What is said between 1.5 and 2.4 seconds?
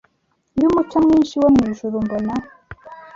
mwijuru mbona